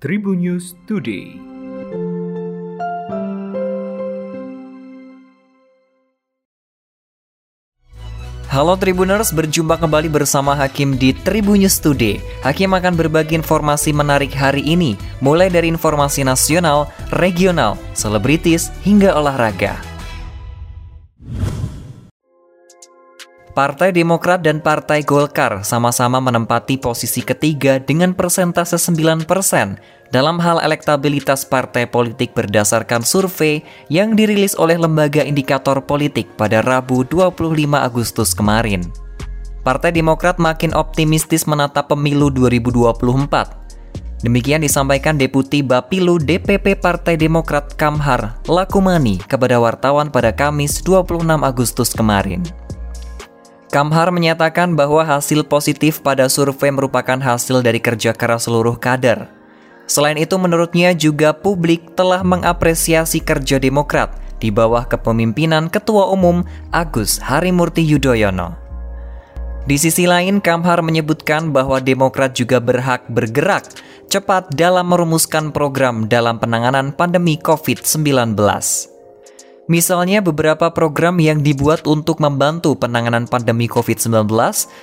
Tribun 0.00 0.40
News 0.40 0.72
Today. 0.88 1.36
Halo 8.48 8.80
Tribuners, 8.80 9.28
berjumpa 9.28 9.76
kembali 9.76 10.08
bersama 10.08 10.56
Hakim 10.56 10.96
di 10.96 11.12
Tribun 11.12 11.60
News 11.60 11.76
Today. 11.84 12.16
Hakim 12.40 12.72
akan 12.72 12.96
berbagi 12.96 13.36
informasi 13.36 13.92
menarik 13.92 14.32
hari 14.32 14.64
ini, 14.64 14.96
mulai 15.20 15.52
dari 15.52 15.68
informasi 15.68 16.24
nasional, 16.24 16.88
regional, 17.12 17.76
selebritis, 17.92 18.72
hingga 18.80 19.12
olahraga. 19.12 19.89
Partai 23.50 23.90
Demokrat 23.90 24.46
dan 24.46 24.62
Partai 24.62 25.02
Golkar 25.02 25.66
sama-sama 25.66 26.22
menempati 26.22 26.78
posisi 26.78 27.18
ketiga 27.18 27.82
dengan 27.82 28.14
persentase 28.14 28.78
9% 28.78 29.26
dalam 30.14 30.38
hal 30.38 30.62
elektabilitas 30.62 31.42
partai 31.42 31.90
politik 31.90 32.30
berdasarkan 32.30 33.02
survei 33.02 33.66
yang 33.90 34.14
dirilis 34.14 34.54
oleh 34.54 34.78
Lembaga 34.78 35.26
Indikator 35.26 35.82
Politik 35.82 36.30
pada 36.38 36.62
Rabu 36.62 37.02
25 37.02 37.34
Agustus 37.74 38.38
kemarin. 38.38 38.86
Partai 39.66 39.98
Demokrat 39.98 40.38
makin 40.38 40.70
optimistis 40.70 41.42
menatap 41.50 41.90
pemilu 41.90 42.30
2024. 42.30 44.22
Demikian 44.22 44.62
disampaikan 44.62 45.18
Deputi 45.18 45.66
Bapilu 45.66 46.22
DPP 46.22 46.78
Partai 46.78 47.18
Demokrat 47.18 47.74
Kamhar 47.74 48.38
Lakumani 48.46 49.18
kepada 49.26 49.58
wartawan 49.58 50.06
pada 50.06 50.30
Kamis 50.30 50.78
26 50.86 51.26
Agustus 51.42 51.90
kemarin. 51.90 52.46
Kamhar 53.70 54.10
menyatakan 54.10 54.74
bahwa 54.74 55.06
hasil 55.06 55.46
positif 55.46 56.02
pada 56.02 56.26
survei 56.26 56.74
merupakan 56.74 57.14
hasil 57.14 57.62
dari 57.62 57.78
kerja 57.78 58.10
keras 58.10 58.50
seluruh 58.50 58.74
kader. 58.74 59.30
Selain 59.86 60.18
itu 60.18 60.34
menurutnya 60.42 60.90
juga 60.90 61.30
publik 61.30 61.94
telah 61.94 62.26
mengapresiasi 62.26 63.22
kerja 63.22 63.62
Demokrat 63.62 64.18
di 64.42 64.50
bawah 64.50 64.90
kepemimpinan 64.90 65.70
Ketua 65.70 66.10
Umum 66.10 66.42
Agus 66.74 67.22
Harimurti 67.22 67.86
Yudhoyono. 67.86 68.58
Di 69.70 69.78
sisi 69.78 70.02
lain, 70.02 70.42
Kamhar 70.42 70.82
menyebutkan 70.82 71.54
bahwa 71.54 71.78
Demokrat 71.78 72.34
juga 72.34 72.58
berhak 72.58 73.06
bergerak 73.06 73.70
cepat 74.10 74.50
dalam 74.50 74.90
merumuskan 74.90 75.54
program 75.54 76.10
dalam 76.10 76.42
penanganan 76.42 76.90
pandemi 76.90 77.38
COVID-19. 77.38 78.34
Misalnya 79.70 80.18
beberapa 80.18 80.74
program 80.74 81.22
yang 81.22 81.46
dibuat 81.46 81.86
untuk 81.86 82.18
membantu 82.18 82.74
penanganan 82.74 83.30
pandemi 83.30 83.70
COVID-19 83.70 84.26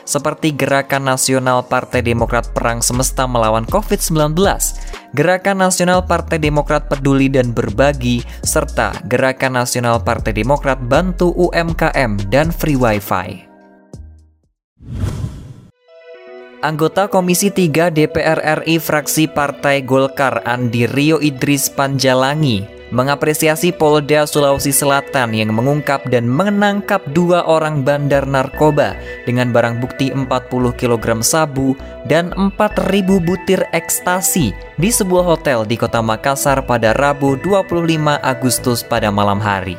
seperti 0.07 0.55
Gerakan 0.55 1.11
Nasional 1.11 1.59
Partai 1.67 1.99
Demokrat 1.99 2.55
Perang 2.55 2.79
Semesta 2.79 3.27
Melawan 3.27 3.67
COVID-19, 3.67 4.31
Gerakan 5.11 5.59
Nasional 5.59 6.07
Partai 6.07 6.39
Demokrat 6.39 6.87
Peduli 6.87 7.27
dan 7.27 7.51
Berbagi, 7.51 8.23
serta 8.47 8.95
Gerakan 9.11 9.59
Nasional 9.59 9.99
Partai 9.99 10.31
Demokrat 10.31 10.79
Bantu 10.79 11.35
UMKM 11.35 12.31
dan 12.31 12.55
Free 12.55 12.79
Wifi. 12.79 13.43
Anggota 16.63 17.11
Komisi 17.11 17.51
3 17.51 17.91
DPR 17.91 18.63
RI 18.63 18.79
fraksi 18.79 19.27
Partai 19.27 19.83
Golkar 19.83 20.47
Andi 20.47 20.87
Rio 20.87 21.19
Idris 21.19 21.67
Panjalangi 21.67 22.76
mengapresiasi 22.91 23.75
Polda 23.75 24.23
Sulawesi 24.23 24.71
Selatan 24.71 25.35
yang 25.35 25.51
mengungkap 25.51 26.07
dan 26.07 26.27
menangkap 26.27 27.03
dua 27.11 27.43
orang 27.43 27.83
bandar 27.83 28.23
narkoba 28.23 28.95
dengan 29.27 29.51
barang 29.51 29.83
bukti 29.83 30.11
40 30.11 30.27
kg 30.75 31.05
sabu 31.19 31.75
dan 32.07 32.31
4.000 32.35 33.23
butir 33.23 33.63
ekstasi 33.75 34.55
di 34.79 34.89
sebuah 34.91 35.25
hotel 35.35 35.67
di 35.67 35.75
kota 35.75 35.99
Makassar 35.99 36.63
pada 36.63 36.95
Rabu 36.95 37.35
25 37.39 37.83
Agustus 38.23 38.83
pada 38.83 39.11
malam 39.11 39.39
hari. 39.39 39.75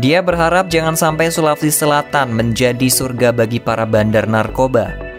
Dia 0.00 0.24
berharap 0.24 0.72
jangan 0.72 0.96
sampai 0.96 1.28
Sulawesi 1.28 1.68
Selatan 1.68 2.32
menjadi 2.32 2.88
surga 2.88 3.30
bagi 3.30 3.60
para 3.60 3.84
bandar 3.84 4.24
narkoba. 4.24 5.11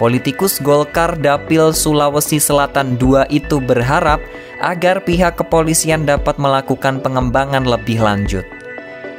Politikus 0.00 0.64
Golkar 0.64 1.12
Dapil 1.20 1.76
Sulawesi 1.76 2.40
Selatan 2.40 2.96
II 2.96 3.20
itu 3.28 3.60
berharap 3.60 4.16
agar 4.64 5.04
pihak 5.04 5.36
kepolisian 5.36 6.08
dapat 6.08 6.40
melakukan 6.40 7.04
pengembangan 7.04 7.68
lebih 7.68 8.00
lanjut. 8.00 8.48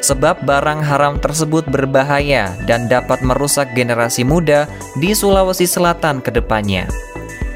Sebab 0.02 0.42
barang 0.42 0.82
haram 0.82 1.22
tersebut 1.22 1.70
berbahaya 1.70 2.58
dan 2.66 2.90
dapat 2.90 3.22
merusak 3.22 3.70
generasi 3.78 4.26
muda 4.26 4.66
di 4.98 5.14
Sulawesi 5.14 5.70
Selatan 5.70 6.18
ke 6.18 6.34
depannya. 6.34 6.90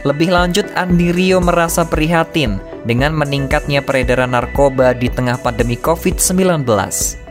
Lebih 0.05 0.29
lanjut, 0.29 0.69
Andi 0.77 1.09
Rio 1.09 1.41
merasa 1.41 1.81
prihatin 1.81 2.61
dengan 2.85 3.17
meningkatnya 3.17 3.81
peredaran 3.81 4.37
narkoba 4.37 4.93
di 4.93 5.09
tengah 5.09 5.41
pandemi 5.41 5.73
COVID-19. 5.81 7.24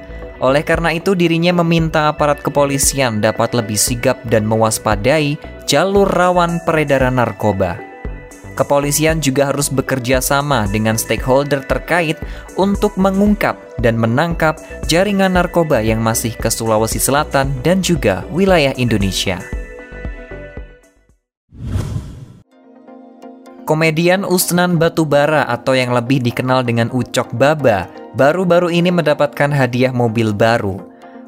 Oleh 0.45 0.61
karena 0.61 0.93
itu, 0.93 1.17
dirinya 1.17 1.57
meminta 1.65 2.13
aparat 2.13 2.45
kepolisian 2.45 3.25
dapat 3.25 3.57
lebih 3.57 3.81
sigap 3.81 4.21
dan 4.29 4.45
mewaspadai 4.45 5.41
jalur 5.65 6.05
rawan 6.05 6.61
peredaran 6.69 7.17
narkoba. 7.17 7.81
Kepolisian 8.53 9.25
juga 9.25 9.49
harus 9.49 9.73
bekerja 9.73 10.21
sama 10.21 10.69
dengan 10.69 11.01
stakeholder 11.01 11.65
terkait 11.65 12.21
untuk 12.61 12.95
mengungkap 13.01 13.57
dan 13.81 13.97
menangkap 13.97 14.61
jaringan 14.85 15.35
narkoba 15.35 15.81
yang 15.81 16.05
masih 16.05 16.37
ke 16.37 16.53
Sulawesi 16.53 17.01
Selatan 17.01 17.51
dan 17.65 17.81
juga 17.81 18.23
wilayah 18.29 18.77
Indonesia. 18.77 19.41
Komedian 23.65 24.29
Usnan 24.29 24.77
Batubara 24.77 25.49
atau 25.49 25.73
yang 25.73 25.97
lebih 25.97 26.21
dikenal 26.21 26.69
dengan 26.69 26.93
Ucok 26.93 27.33
Baba 27.33 28.04
baru-baru 28.15 28.71
ini 28.71 28.95
mendapatkan 28.95 29.51
hadiah 29.51 29.91
mobil 29.91 30.31
baru. 30.31 30.81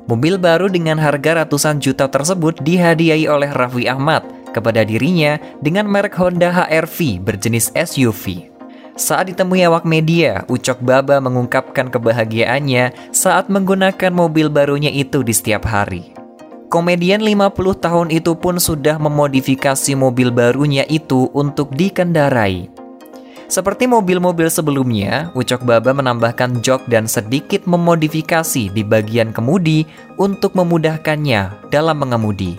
Mobil 0.06 0.38
baru 0.38 0.70
dengan 0.70 1.02
harga 1.02 1.42
ratusan 1.42 1.82
juta 1.82 2.06
tersebut 2.06 2.62
dihadiahi 2.62 3.26
oleh 3.26 3.50
Raffi 3.50 3.90
Ahmad 3.90 4.22
kepada 4.54 4.86
dirinya 4.86 5.36
dengan 5.58 5.90
merek 5.90 6.14
Honda 6.14 6.54
HR-V 6.54 7.20
berjenis 7.26 7.74
SUV. 7.74 8.54
Saat 8.96 9.28
ditemui 9.28 9.60
awak 9.66 9.84
media, 9.84 10.48
Ucok 10.48 10.80
Baba 10.80 11.20
mengungkapkan 11.20 11.92
kebahagiaannya 11.92 13.12
saat 13.12 13.52
menggunakan 13.52 14.08
mobil 14.08 14.48
barunya 14.48 14.88
itu 14.88 15.20
di 15.20 15.36
setiap 15.36 15.68
hari. 15.68 16.16
Komedian 16.72 17.22
50 17.22 17.52
tahun 17.76 18.08
itu 18.08 18.34
pun 18.40 18.56
sudah 18.56 18.96
memodifikasi 18.96 19.92
mobil 19.94 20.32
barunya 20.32 20.82
itu 20.88 21.28
untuk 21.36 21.70
dikendarai. 21.76 22.75
Seperti 23.46 23.86
mobil-mobil 23.86 24.50
sebelumnya, 24.50 25.30
Ucok 25.38 25.62
Baba 25.62 25.94
menambahkan 25.94 26.66
jok 26.66 26.90
dan 26.90 27.06
sedikit 27.06 27.62
memodifikasi 27.62 28.74
di 28.74 28.82
bagian 28.82 29.30
kemudi 29.30 29.86
untuk 30.18 30.58
memudahkannya 30.58 31.70
dalam 31.70 32.02
mengemudi. 32.02 32.58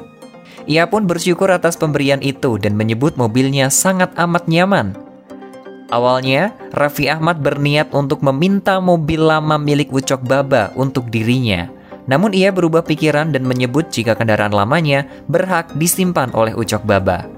Ia 0.64 0.88
pun 0.88 1.04
bersyukur 1.04 1.52
atas 1.52 1.76
pemberian 1.76 2.24
itu 2.24 2.56
dan 2.56 2.80
menyebut 2.80 3.20
mobilnya 3.20 3.68
sangat 3.68 4.16
amat 4.16 4.48
nyaman. 4.48 4.96
Awalnya, 5.92 6.56
Raffi 6.76 7.08
Ahmad 7.08 7.40
berniat 7.40 7.92
untuk 7.92 8.24
meminta 8.24 8.80
mobil 8.80 9.24
lama 9.24 9.56
milik 9.60 9.92
Ucok 9.92 10.24
Baba 10.24 10.72
untuk 10.76 11.12
dirinya. 11.12 11.68
Namun 12.08 12.32
ia 12.32 12.56
berubah 12.56 12.88
pikiran 12.88 13.36
dan 13.36 13.44
menyebut 13.44 13.92
jika 13.92 14.16
kendaraan 14.16 14.56
lamanya 14.56 15.08
berhak 15.28 15.72
disimpan 15.76 16.32
oleh 16.32 16.56
Ucok 16.56 16.88
Baba. 16.88 17.37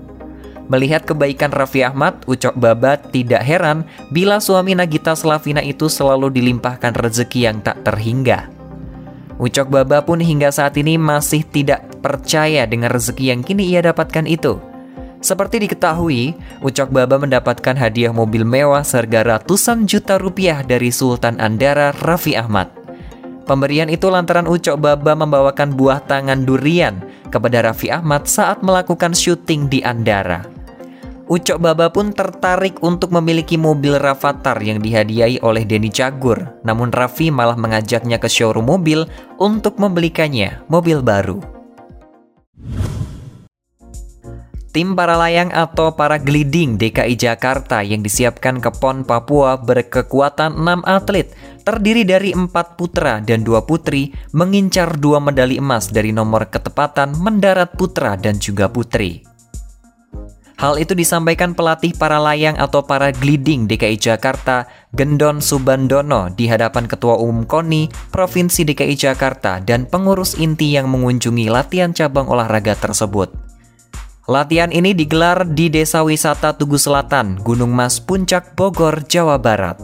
Melihat 0.70 1.02
kebaikan 1.02 1.50
Raffi 1.50 1.82
Ahmad, 1.82 2.22
Ucok 2.30 2.54
Baba 2.54 3.02
tidak 3.02 3.42
heran 3.42 3.90
bila 4.14 4.38
suami 4.38 4.78
Nagita 4.78 5.18
Slavina 5.18 5.66
itu 5.66 5.90
selalu 5.90 6.30
dilimpahkan 6.30 6.94
rezeki 6.94 7.50
yang 7.50 7.58
tak 7.66 7.82
terhingga. 7.82 8.54
Ucok 9.42 9.74
Baba 9.74 10.06
pun 10.06 10.22
hingga 10.22 10.54
saat 10.54 10.78
ini 10.78 11.02
masih 11.02 11.42
tidak 11.42 11.90
percaya 12.06 12.70
dengan 12.70 12.94
rezeki 12.94 13.34
yang 13.34 13.42
kini 13.42 13.66
ia 13.66 13.82
dapatkan 13.82 14.30
itu. 14.30 14.62
Seperti 15.26 15.66
diketahui, 15.66 16.38
Ucok 16.62 16.94
Baba 16.94 17.18
mendapatkan 17.18 17.74
hadiah 17.74 18.14
mobil 18.14 18.46
mewah 18.46 18.86
seharga 18.86 19.26
ratusan 19.26 19.90
juta 19.90 20.22
rupiah 20.22 20.62
dari 20.62 20.94
Sultan 20.94 21.42
Andara 21.42 21.98
Raffi 21.98 22.38
Ahmad. 22.38 22.70
Pemberian 23.50 23.90
itu 23.90 24.06
lantaran 24.14 24.46
Ucok 24.46 24.78
Baba 24.78 25.18
membawakan 25.18 25.74
buah 25.74 26.06
tangan 26.06 26.46
durian 26.46 27.02
kepada 27.34 27.66
Raffi 27.66 27.90
Ahmad 27.90 28.30
saat 28.30 28.62
melakukan 28.62 29.18
syuting 29.18 29.66
di 29.66 29.82
Andara. 29.82 30.59
Ucok 31.30 31.62
Baba 31.62 31.94
pun 31.94 32.10
tertarik 32.10 32.82
untuk 32.82 33.14
memiliki 33.14 33.54
mobil 33.54 34.02
Rafathar 34.02 34.58
yang 34.66 34.82
dihadiahi 34.82 35.46
oleh 35.46 35.62
Denny 35.62 35.94
Cagur. 35.94 36.58
Namun 36.66 36.90
Raffi 36.90 37.30
malah 37.30 37.54
mengajaknya 37.54 38.18
ke 38.18 38.26
showroom 38.26 38.66
mobil 38.66 39.06
untuk 39.38 39.78
membelikannya 39.78 40.66
mobil 40.74 41.06
baru. 41.06 41.38
Tim 44.74 44.98
para 44.98 45.18
layang 45.22 45.54
atau 45.54 45.94
para 45.94 46.18
gliding 46.18 46.82
DKI 46.82 47.14
Jakarta 47.14 47.86
yang 47.86 48.02
disiapkan 48.02 48.58
ke 48.58 48.74
PON 48.74 49.06
Papua 49.06 49.58
berkekuatan 49.62 50.58
6 50.58 50.82
atlet 50.86 51.30
terdiri 51.62 52.10
dari 52.10 52.34
4 52.34 52.50
putra 52.74 53.22
dan 53.22 53.46
2 53.46 53.70
putri 53.70 54.14
mengincar 54.34 54.98
dua 54.98 55.22
medali 55.22 55.62
emas 55.62 55.94
dari 55.94 56.10
nomor 56.10 56.50
ketepatan 56.50 57.18
mendarat 57.18 57.74
putra 57.78 58.18
dan 58.18 58.42
juga 58.42 58.70
putri. 58.70 59.29
Hal 60.60 60.76
itu 60.76 60.92
disampaikan 60.92 61.56
pelatih 61.56 61.96
para 61.96 62.20
layang 62.20 62.60
atau 62.60 62.84
para 62.84 63.16
gliding 63.16 63.64
DKI 63.64 63.96
Jakarta, 63.96 64.68
Gendon 64.92 65.40
Subandono 65.40 66.28
di 66.36 66.52
hadapan 66.52 66.84
Ketua 66.84 67.16
Umum 67.16 67.48
KONI 67.48 68.12
Provinsi 68.12 68.68
DKI 68.68 69.00
Jakarta 69.00 69.64
dan 69.64 69.88
pengurus 69.88 70.36
inti 70.36 70.76
yang 70.76 70.92
mengunjungi 70.92 71.48
latihan 71.48 71.96
cabang 71.96 72.28
olahraga 72.28 72.76
tersebut. 72.76 73.32
Latihan 74.28 74.68
ini 74.76 74.92
digelar 74.92 75.48
di 75.48 75.72
Desa 75.72 76.04
Wisata 76.04 76.52
Tugu 76.52 76.76
Selatan, 76.76 77.40
Gunung 77.40 77.72
Mas 77.72 78.04
Puncak, 78.04 78.52
Bogor, 78.60 79.08
Jawa 79.08 79.40
Barat. 79.40 79.80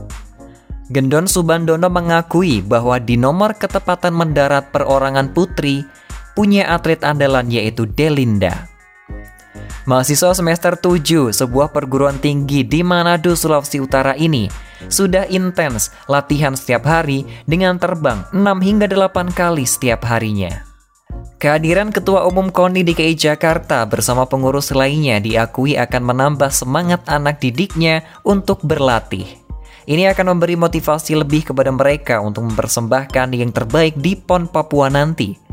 Gendon 0.92 1.32
Subandono 1.32 1.88
mengakui 1.88 2.60
bahwa 2.60 3.00
di 3.00 3.16
nomor 3.16 3.56
ketepatan 3.56 4.12
mendarat 4.12 4.76
perorangan 4.76 5.32
putri, 5.32 5.88
punya 6.36 6.68
atlet 6.68 7.00
andalan 7.00 7.48
yaitu 7.48 7.88
Delinda. 7.88 8.75
Mahasiswa 9.86 10.34
semester 10.34 10.74
7 10.74 11.30
sebuah 11.30 11.70
perguruan 11.70 12.18
tinggi 12.18 12.66
di 12.66 12.82
Manado, 12.82 13.38
Sulawesi 13.38 13.78
Utara 13.78 14.18
ini 14.18 14.50
sudah 14.90 15.30
intens 15.30 15.94
latihan 16.10 16.58
setiap 16.58 16.90
hari 16.90 17.22
dengan 17.46 17.78
terbang 17.78 18.26
6 18.34 18.66
hingga 18.66 18.90
8 18.90 19.30
kali 19.38 19.62
setiap 19.62 20.02
harinya. 20.10 20.66
Kehadiran 21.38 21.94
Ketua 21.94 22.26
Umum 22.26 22.50
KONI 22.50 22.82
DKI 22.82 23.14
Jakarta 23.14 23.86
bersama 23.86 24.26
pengurus 24.26 24.74
lainnya 24.74 25.22
diakui 25.22 25.78
akan 25.78 26.02
menambah 26.02 26.50
semangat 26.50 27.06
anak 27.06 27.38
didiknya 27.38 28.02
untuk 28.26 28.66
berlatih. 28.66 29.38
Ini 29.86 30.10
akan 30.18 30.34
memberi 30.34 30.58
motivasi 30.58 31.14
lebih 31.14 31.54
kepada 31.54 31.70
mereka 31.70 32.18
untuk 32.26 32.50
mempersembahkan 32.50 33.38
yang 33.38 33.54
terbaik 33.54 33.94
di 34.02 34.18
PON 34.18 34.50
Papua 34.50 34.90
nanti. 34.90 35.45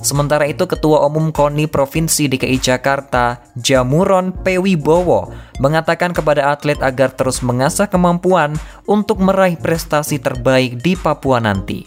Sementara 0.00 0.48
itu 0.48 0.64
Ketua 0.64 1.04
Umum 1.04 1.28
KONI 1.28 1.68
Provinsi 1.68 2.24
DKI 2.24 2.56
Jakarta, 2.56 3.44
Jamuron 3.52 4.32
Pewibowo, 4.32 5.28
mengatakan 5.60 6.16
kepada 6.16 6.56
atlet 6.56 6.80
agar 6.80 7.12
terus 7.12 7.44
mengasah 7.44 7.84
kemampuan 7.84 8.56
untuk 8.88 9.20
meraih 9.20 9.60
prestasi 9.60 10.16
terbaik 10.16 10.80
di 10.80 10.96
Papua 10.96 11.36
nanti. 11.36 11.84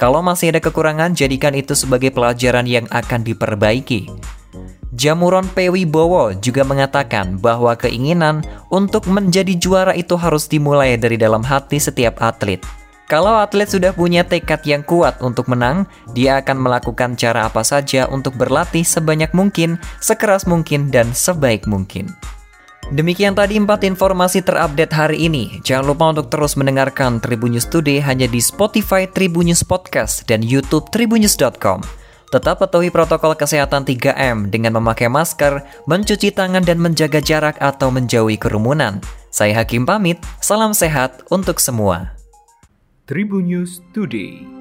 Kalau 0.00 0.24
masih 0.24 0.56
ada 0.56 0.62
kekurangan, 0.64 1.12
jadikan 1.12 1.52
itu 1.52 1.76
sebagai 1.76 2.14
pelajaran 2.14 2.64
yang 2.64 2.88
akan 2.88 3.20
diperbaiki. 3.26 4.08
Jamuron 4.98 5.44
Pewibowo 5.52 6.32
juga 6.40 6.64
mengatakan 6.64 7.36
bahwa 7.36 7.76
keinginan 7.76 8.40
untuk 8.72 9.04
menjadi 9.04 9.52
juara 9.52 9.92
itu 9.92 10.16
harus 10.16 10.48
dimulai 10.48 10.96
dari 10.96 11.20
dalam 11.20 11.44
hati 11.44 11.76
setiap 11.76 12.18
atlet. 12.24 12.64
Kalau 13.08 13.40
atlet 13.40 13.64
sudah 13.64 13.96
punya 13.96 14.20
tekad 14.20 14.60
yang 14.68 14.84
kuat 14.84 15.24
untuk 15.24 15.48
menang, 15.48 15.88
dia 16.12 16.44
akan 16.44 16.60
melakukan 16.60 17.16
cara 17.16 17.48
apa 17.48 17.64
saja 17.64 18.04
untuk 18.04 18.36
berlatih 18.36 18.84
sebanyak 18.84 19.32
mungkin, 19.32 19.80
sekeras 20.04 20.44
mungkin, 20.44 20.92
dan 20.92 21.16
sebaik 21.16 21.64
mungkin. 21.64 22.12
Demikian 22.92 23.32
tadi 23.32 23.56
empat 23.56 23.88
informasi 23.88 24.44
terupdate 24.44 24.92
hari 24.92 25.24
ini. 25.24 25.56
Jangan 25.64 25.88
lupa 25.88 26.12
untuk 26.12 26.28
terus 26.28 26.52
mendengarkan 26.60 27.16
Tribunnews 27.16 27.64
Today 27.72 27.96
hanya 28.04 28.28
di 28.28 28.44
Spotify 28.44 29.08
Tribunnews 29.08 29.64
Podcast 29.64 30.28
dan 30.28 30.44
YouTube 30.44 30.92
tribunnews.com. 30.92 31.80
Tetap 32.28 32.60
patuhi 32.60 32.92
protokol 32.92 33.32
kesehatan 33.40 33.88
3M 33.88 34.52
dengan 34.52 34.76
memakai 34.76 35.08
masker, 35.08 35.64
mencuci 35.88 36.28
tangan 36.28 36.60
dan 36.60 36.76
menjaga 36.76 37.24
jarak 37.24 37.56
atau 37.56 37.88
menjauhi 37.88 38.36
kerumunan. 38.36 39.00
Saya 39.32 39.64
Hakim 39.64 39.88
pamit, 39.88 40.20
salam 40.44 40.76
sehat 40.76 41.24
untuk 41.32 41.56
semua. 41.56 42.17
Tribun 43.08 43.48
News 43.48 43.80
Today. 43.96 44.57